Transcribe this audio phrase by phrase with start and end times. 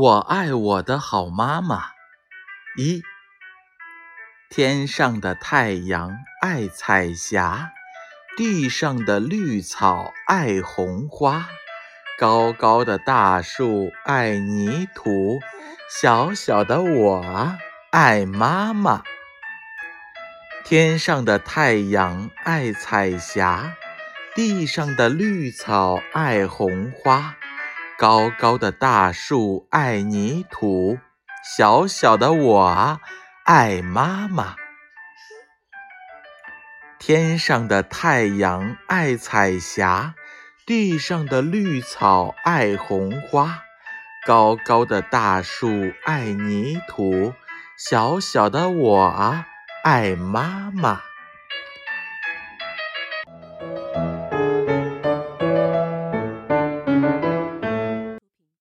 [0.00, 1.86] 我爱我的好妈妈。
[2.76, 3.02] 一，
[4.48, 7.72] 天上的太阳爱彩霞，
[8.36, 11.48] 地上的绿草爱红花，
[12.16, 15.40] 高高的大树爱泥土，
[15.90, 17.56] 小小的我
[17.90, 19.02] 爱妈妈。
[20.64, 23.74] 天上的太阳爱彩霞，
[24.36, 27.34] 地上的绿草爱红花。
[27.98, 31.00] 高高的大树爱泥土，
[31.56, 33.00] 小小的我
[33.44, 34.54] 爱妈妈。
[37.00, 40.14] 天上的太阳爱彩霞，
[40.64, 43.64] 地上的绿草爱红花。
[44.24, 47.34] 高高的大树爱泥土，
[47.76, 49.44] 小小的我
[49.82, 51.07] 爱妈妈。